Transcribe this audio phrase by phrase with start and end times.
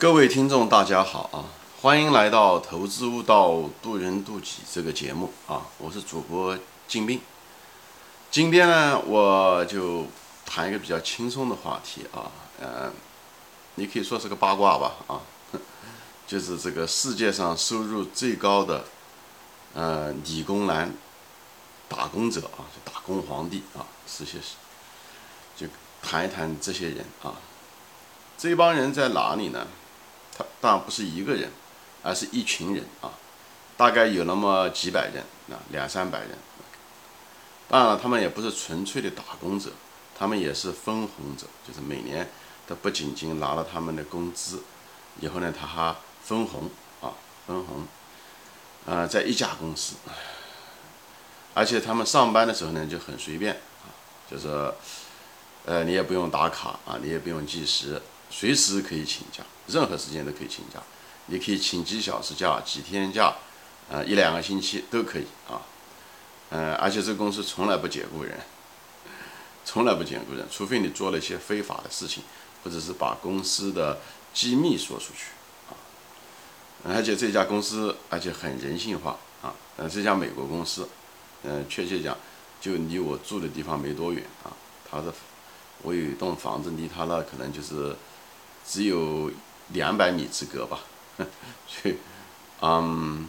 [0.00, 1.42] 各位听众，大家好啊！
[1.82, 5.62] 欢迎来到《投资悟道，渡人渡己》这个节目啊！
[5.76, 6.56] 我是主播
[6.86, 7.20] 金兵。
[8.30, 10.06] 今天呢，我就
[10.46, 12.30] 谈一个比较轻松的话题啊，
[12.60, 12.92] 嗯，
[13.74, 15.20] 你可以说是个八卦吧啊，
[16.28, 18.84] 就是这个世界上收入最高的
[19.74, 20.94] 呃理工男
[21.88, 24.54] 打工者啊，打工皇帝啊，这些是，
[25.56, 25.66] 就
[26.00, 27.34] 谈一谈这些人啊，
[28.38, 29.66] 这帮人在哪里呢？
[30.38, 31.50] 他当然不是一个人，
[32.04, 33.10] 而是一群人啊，
[33.76, 36.30] 大概有那么几百人啊，两三百人。
[37.68, 39.72] 当然了，他们也不是纯粹的打工者，
[40.16, 42.30] 他们也是分红者，就是每年
[42.66, 44.62] 他不仅仅拿了他们的工资，
[45.20, 46.70] 以后呢，他还分红
[47.02, 47.12] 啊，
[47.46, 47.86] 分红。
[48.86, 49.96] 呃，在一家公司，
[51.52, 53.92] 而且他们上班的时候呢就很随便啊，
[54.30, 54.72] 就是，
[55.66, 58.00] 呃，你也不用打卡啊，你也不用计时。
[58.30, 60.80] 随时可以请假，任何时间都可以请假。
[61.30, 63.34] 你可以请几小时假、几天假，
[63.90, 65.60] 呃，一两个星期都可以啊。
[66.48, 68.40] 嗯，而且这个公司从来不解雇人，
[69.64, 72.22] 从来不解雇人，除非你做了一些非法的事情，
[72.64, 73.98] 或者是把公司的
[74.32, 75.26] 机密说出去
[75.68, 75.76] 啊。
[76.86, 79.52] 而且这家公司而且很人性化啊。
[79.76, 80.88] 呃，这家美国公司，
[81.42, 82.16] 嗯，确切讲，
[82.58, 84.52] 就离我住的地方没多远啊。
[84.90, 85.12] 他的，
[85.82, 87.94] 我有一栋房子，离他那可能就是。
[88.68, 89.30] 只有
[89.72, 90.80] 两百米之隔吧，
[91.16, 91.96] 所以，
[92.60, 93.26] 嗯，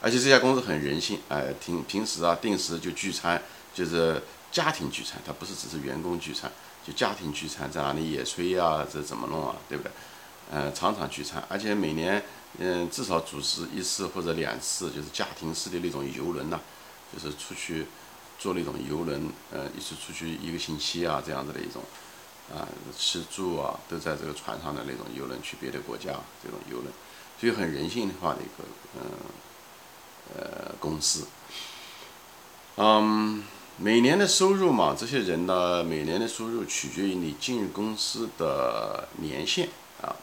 [0.00, 3.42] 而且这家公司很人性，哎，平平时啊，定时就聚餐，
[3.74, 6.50] 就是家庭聚餐，它不是只是员工聚餐，
[6.86, 9.92] 就家庭聚餐，在哪里野炊呀，这怎么弄啊，对不对？
[10.50, 12.22] 嗯，常常聚餐，而且每年，
[12.58, 16.58] 嗯，至少组织一次或者两次，就是家庭式的那种游轮呐，
[17.12, 17.86] 就是出去
[18.38, 21.82] 坐那种游轮，呃，一次出去一个星期啊，这样子的一种。
[22.54, 26.12] 啊，吃住啊，都在这个船上的那种游轮去别的国家，
[26.44, 26.92] 这种游轮，
[27.40, 29.02] 所以很人性化的一个嗯
[30.36, 31.26] 呃公司。
[32.76, 33.42] 嗯，
[33.78, 39.70] 每年的收入嘛，这些人呢，每年的收入取决于你进入公司的年限
[40.02, 40.14] 啊。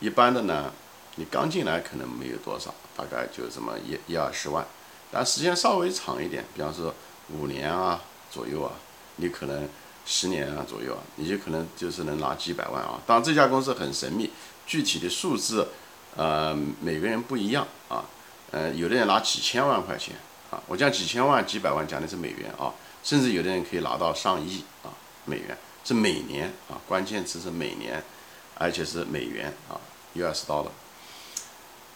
[0.00, 0.70] 一般的呢，
[1.16, 4.66] 你刚进来可能没有多少，大概就这么一一二十万，
[5.10, 6.94] 但时间稍微长一点，比方说
[7.30, 8.72] 五年啊左右啊，
[9.16, 9.66] 你可能。
[10.12, 13.00] 十年啊左右啊，你就可能就是能拿几百万啊。
[13.06, 14.28] 当然这家公司很神秘，
[14.66, 15.68] 具体的数字，
[16.16, 18.04] 呃，每个人不一样啊。
[18.50, 20.16] 呃，有的人拿几千万块钱
[20.50, 24.90] 啊，我讲几千万、几百万讲的是美元啊，甚至有的人可以拿到上亿啊
[25.26, 28.02] 美元，是每年啊，关键词是每年，
[28.56, 29.78] 而且是美元啊
[30.14, 30.72] ，US dollar。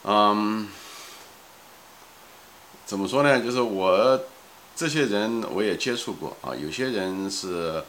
[0.05, 0.69] 嗯，
[2.87, 3.41] 怎么说呢？
[3.41, 4.21] 就是我
[4.77, 7.83] 这些人我也接触过啊，有些人是。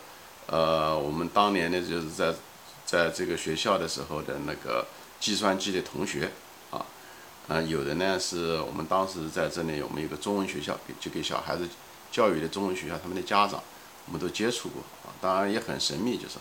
[0.48, 2.34] 呃，我们当年呢，就是在
[2.86, 4.86] 在这个学校的时候的那个
[5.20, 6.30] 计算机的同学
[6.70, 6.86] 啊，
[7.48, 11.68] 啊，有的呢是我们当时在这里，我们有个中文学校，就给小孩子
[12.12, 13.60] 教育的中文学校，他们的家长
[14.06, 16.36] 我们都接触过啊，当然也很神秘，就是，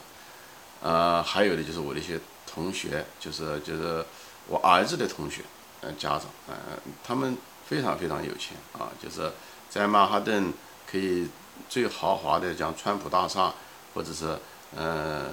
[0.82, 4.04] 呃，还有的就是我的一些同学，就是就是
[4.48, 5.40] 我儿子的同学，
[5.80, 6.54] 嗯，家长，嗯，
[7.02, 9.32] 他们非常非常有钱啊，就是
[9.70, 10.52] 在曼哈顿
[10.86, 11.26] 可以
[11.70, 13.54] 最豪华的讲川普大厦。
[13.94, 14.36] 或者是，
[14.76, 15.24] 呃，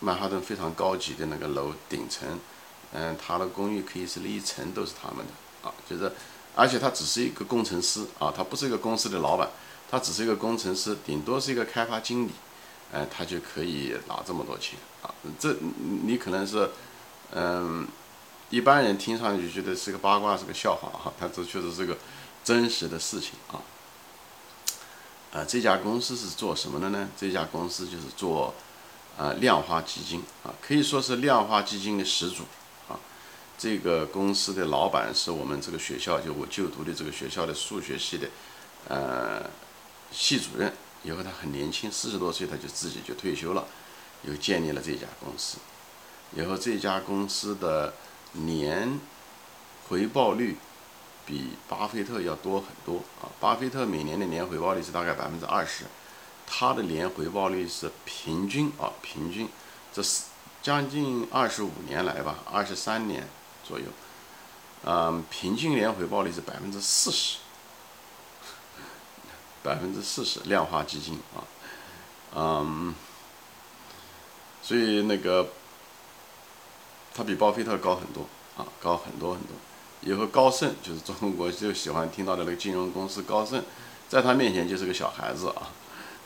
[0.00, 2.28] 曼哈顿非常高级的那个楼顶层，
[2.92, 6.12] 嗯，他的公寓可以是一层都是他们的啊，就是，
[6.54, 9.48] 而且他只是一个工程师啊，他不是一个公司的老板，
[9.90, 12.32] 他只是一个工程师，顶多是一个开发经理，
[12.92, 15.54] 哎，他就可以拿这么多钱啊，这
[16.04, 16.70] 你可能是，
[17.32, 17.86] 嗯，
[18.50, 21.96] 一般人听上去觉得是个八卦，是个笑话哈，他这确实是个
[22.42, 23.62] 真实的事情啊。
[25.34, 27.08] 啊，这家公司是做什么的呢？
[27.16, 28.54] 这家公司就是做，
[29.18, 32.44] 呃，量化基金啊，可以说是量化基金的始祖
[32.88, 32.94] 啊。
[33.58, 38.28] 这个公司的老板是我们这个学校，就我就读的这个学校的数学系的，
[38.86, 39.50] 呃，
[40.12, 40.72] 系主任。
[41.02, 43.66] 以后他很年轻，四十多岁他就自己就退休了，
[44.22, 45.56] 又建立了这家公司。
[46.36, 47.92] 以后这家公司的
[48.34, 49.00] 年
[49.88, 50.56] 回报率。
[51.26, 53.32] 比巴菲特要多很多啊！
[53.40, 55.84] 巴菲特每年的年回报率是大概百分之二十，
[56.46, 59.48] 他的年回报率是平均啊，平均
[59.92, 60.24] 这是
[60.62, 63.26] 将近二十五年来吧，二十三年
[63.66, 63.86] 左右，
[64.84, 67.38] 嗯，平均年回报率是百分之四十，
[69.62, 71.40] 百分之四十量化基金啊，
[72.34, 72.94] 嗯，
[74.62, 75.48] 所以那个
[77.14, 78.26] 他比巴菲特高很多
[78.58, 79.56] 啊，高很多很多。
[80.04, 83.62] 以后高盛就是中国就喜欢听到的那个金融公司高盛，
[84.08, 85.72] 在他面前就是个小孩子啊，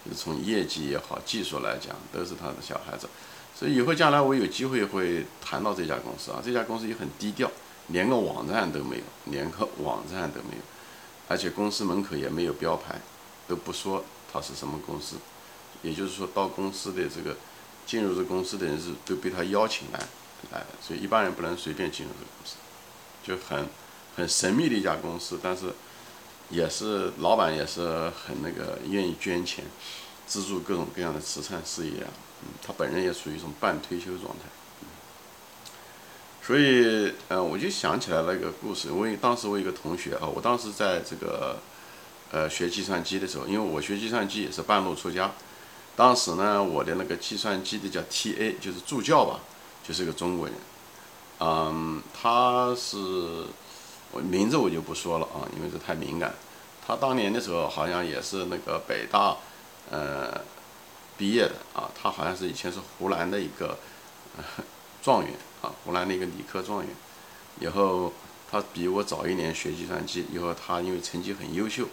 [0.05, 3.09] 就是从业绩也好，技术来讲都是他的小孩子，
[3.55, 7.51] 所以以后将来我有机会会谈到这家公司啊，这家公司也很低调，
[7.89, 10.63] 连个网站都没有，连个网站都没有，
[11.29, 13.01] 而且公司门口也没有标牌，
[13.47, 15.17] 都不说它是什么公司。
[15.83, 17.37] 也就是说到公司的这个
[17.87, 20.01] 进入这公司的人是都被他邀请来
[20.51, 22.57] 来的，所以一般人不能随便进入这公司，
[23.29, 23.69] 就很
[24.17, 25.67] 很神秘的一家公司，但是
[26.49, 29.67] 也是老板也是很那个愿意捐钱
[30.27, 32.11] 资助各种各样的慈善事业啊。
[32.41, 34.49] 嗯，他本人也属于一种半退休状态，
[36.41, 38.91] 所以，呃，我就想起来了一个故事。
[38.91, 41.59] 我当时我一个同学啊，我当时在这个，
[42.31, 45.33] 呃，学计算机的时候，因为我学计算机也是半路出家。
[45.97, 49.41] 当时呢，我的那个计算机的叫 T.A，就是助教吧，
[49.87, 50.55] 就是个中国人。
[51.41, 52.97] 嗯，他是，
[54.11, 56.35] 我名字我就不说了啊，因为这太敏感。
[56.87, 59.37] 他当年的时候好像也是那个北大，
[59.91, 60.41] 呃。
[61.19, 63.77] 毕业的啊，他好像是以前是湖南的一个
[65.03, 66.89] 状元啊，湖南的一个理科状元。
[67.59, 68.13] 以后
[68.49, 71.89] 他比我早一年学计算机，以后他因为成绩很优秀，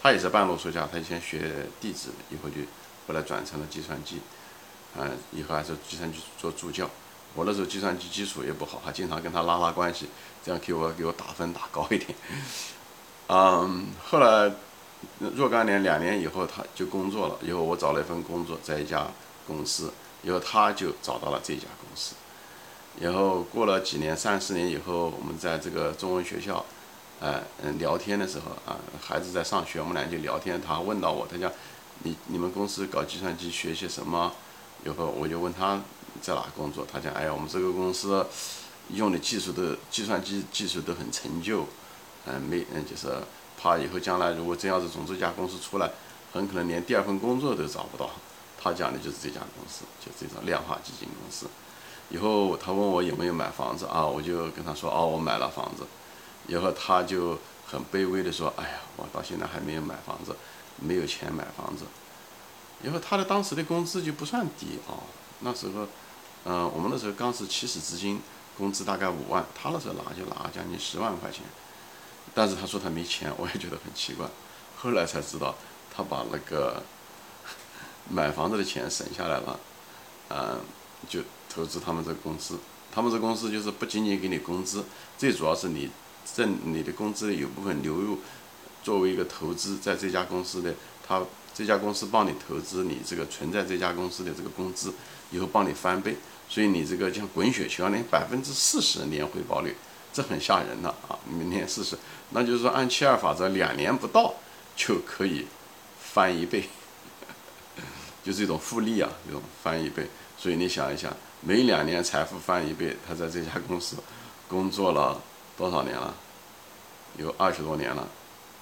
[0.00, 2.62] 他也是半路出家，他以前学地质，以后就
[3.06, 4.22] 后来转成了计算机，
[4.96, 6.88] 嗯，以后还是计算机做助教。
[7.34, 10.08] 我那时候计算机基础也不好，还经常跟他拉拉关系，
[10.44, 12.14] 这样给我给我打分打高一点。
[13.28, 14.52] 嗯，后来。
[15.34, 17.36] 若干年，两年以后他就工作了。
[17.42, 19.04] 以后我找了一份工作，在一家
[19.48, 19.92] 公司。
[20.22, 22.14] 以后他就找到了这家公司。
[23.00, 26.64] 然后过了几年，三四年以后，我们在这个中文学校，
[27.18, 30.62] 呃嗯聊天的时候啊，孩子在上学，我们俩就聊天。
[30.62, 31.50] 他问到我，他讲
[32.04, 34.32] 你你们公司搞计算机学些什么？
[34.86, 35.80] 以后我就问他
[36.20, 36.86] 在哪工作。
[36.92, 38.26] 他讲哎呀，我们这个公司
[38.90, 41.66] 用的技术的计算机技术都很陈旧，
[42.26, 43.08] 嗯没嗯就是。
[43.54, 45.88] 怕以后将来如果真要是从这家公司出来，
[46.32, 48.10] 很可能连第二份工作都找不到。
[48.60, 51.46] 他讲的就是这家公司，就这种量化基金公司。
[52.10, 55.84] 以后他问我有没有买房子啊，我就跟他说哦，我买了房子。
[56.48, 60.34] 以后他就很卑微的说，哎呀，我到现在还没有买房子，
[60.80, 61.84] 没有钱买房子。
[62.82, 64.98] 以后他的当时的工资就不算低啊，
[65.42, 65.86] 那时候，
[66.44, 68.20] 嗯，我们那时候刚是起始资金，
[68.56, 71.42] 工资大概五万，他那时候拿就拿将近十万块钱。
[72.34, 74.26] 但是他说他没钱，我也觉得很奇怪。
[74.76, 75.54] 后来才知道，
[75.94, 76.82] 他把那个
[78.08, 79.60] 买房子的钱省下来了，
[80.30, 80.60] 嗯，
[81.08, 81.20] 就
[81.52, 82.58] 投资他们这个公司。
[82.94, 84.84] 他们这公司就是不仅仅给你工资，
[85.18, 85.90] 最主要是你
[86.34, 88.18] 挣你的工资有部分流入
[88.82, 90.74] 作为一个投资，在这家公司的
[91.06, 91.20] 他
[91.54, 94.92] 这家公司帮你投资你这个存在这家公司的这个工资，
[95.30, 96.16] 以后帮你翻倍，
[96.48, 99.74] 所以你这个像滚雪球，连百分之四十年回报率。
[100.14, 101.18] 这很吓人的啊！
[101.26, 101.96] 明年试试，
[102.32, 104.34] 那就是说按七二法则，两年不到
[104.76, 105.46] 就可以
[105.98, 106.68] 翻一倍，
[108.22, 110.06] 就是一种复利啊，这种翻一倍。
[110.36, 111.10] 所以你想一想，
[111.40, 113.96] 每两年财富翻一倍，他在这家公司
[114.48, 115.18] 工作了
[115.56, 116.14] 多少年了？
[117.16, 118.06] 有二十多年了。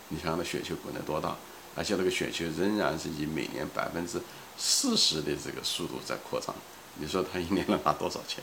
[0.08, 1.34] 你想想那雪球滚得多大？
[1.74, 4.20] 而且那个雪球仍然是以每年百分之
[4.56, 6.54] 四十的这个速度在扩张。
[6.96, 8.42] 你说他一年能拿多少钱？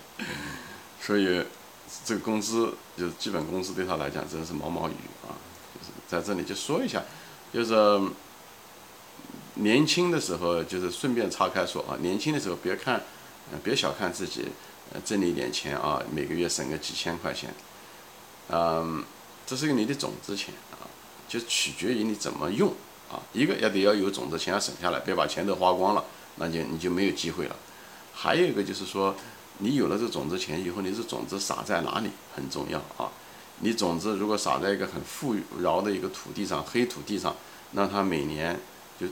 [1.02, 1.44] 所以。
[2.04, 4.94] 这个工资就是基本工资，对他来讲真的是毛毛雨
[5.24, 5.32] 啊！
[5.74, 7.02] 就是在这里就说一下，
[7.54, 8.12] 就是
[9.54, 13.02] 年轻的时候，就是顺便岔开说啊，年轻的时候别看，
[13.64, 14.50] 别小看自己，
[14.94, 17.56] 呃，挣了一点钱啊，每个月省个几千块钱，
[18.50, 19.06] 嗯，
[19.46, 20.84] 这是个你的种子钱啊，
[21.30, 22.74] 就取决于你怎么用
[23.10, 23.22] 啊。
[23.34, 26.04] 一个要得要有种子钱要省下来，别把钱都花光了，
[26.36, 27.56] 那就你就没有机会了。
[28.14, 29.16] 还有一个就是说。
[29.60, 33.10] 你有了这种子钱以后，你这种子撒在哪里很重要啊！
[33.62, 37.36] 你种子如果撒在一个很富饶的一个土地上，黑土地上，
[37.72, 38.56] 那它每年
[39.00, 39.08] 就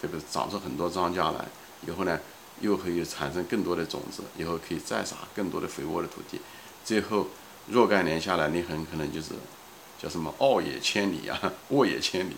[0.00, 1.44] 这个长出很多庄稼来，
[1.86, 2.18] 以后呢，
[2.62, 6.40] 又可以产生更多的种子，以后可以再撒更多的肥沃的土地，
[6.82, 7.26] 最后
[7.66, 9.34] 若干年下来，你很可能就是
[10.02, 11.38] 叫什么“傲野 千里”啊
[11.68, 12.36] ，“沃野千里”。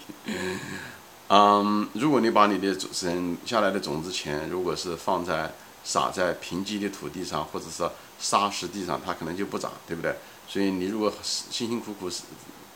[1.34, 5.50] 嗯，如果你把你的省下来的种子钱，如果是放在
[5.82, 10.14] 撒在贫瘠的土地上，或者是沙石地上，它可能就不长，对不对？
[10.46, 12.10] 所以你如果辛辛苦苦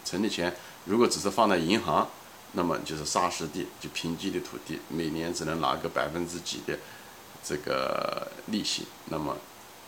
[0.06, 2.08] 存的钱，如果只是放在银行，
[2.52, 6.78] 那么就是沙石地，就贫瘠的土地，每年只能拿个百分之几的
[7.44, 9.36] 这个利息，那么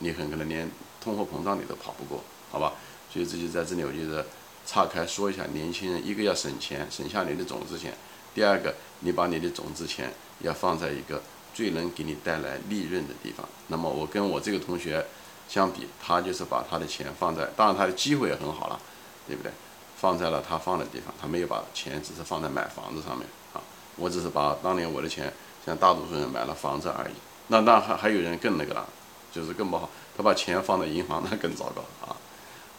[0.00, 0.70] 你很可能连
[1.00, 2.74] 通货膨胀你都跑不过，好吧？
[3.10, 4.22] 所以这就在这里，我就是
[4.66, 7.92] 岔开说一下，年轻人一个要省钱，省下你的种子钱；
[8.38, 11.20] 第二个，你把你的种子钱要放在一个。
[11.52, 13.44] 最能给你带来利润的地方。
[13.66, 15.04] 那么我跟我这个同学
[15.48, 18.78] 相比，他就是把他的钱放在，当然他的机会也很好了，
[19.26, 19.50] 对不对？
[19.96, 23.60] 放在了他放的地方，他没有把钱只是放在买房子上面啊。
[23.96, 25.32] 我只是把当年我的钱，
[25.66, 27.14] 像大多数人买了房子而已。
[27.48, 28.86] 那那还还有人更那个了，
[29.32, 29.90] 就是更不好。
[30.16, 32.14] 他把钱放在银行，那更糟糕啊。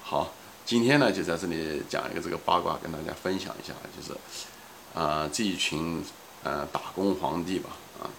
[0.04, 0.32] 好，
[0.66, 4.18] 今天呢就在这里讲一个这个八卦，跟大家分享一下，就是
[4.94, 6.04] 啊这一群
[6.44, 7.70] 呃打工皇帝吧，
[8.02, 8.10] 啊，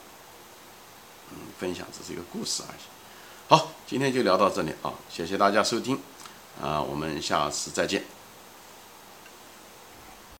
[1.30, 2.80] 嗯，分享只是一个故事而已。
[3.48, 5.98] 好，今天就聊到这里啊，谢谢大家收听，
[6.62, 8.04] 啊，我们下次再见。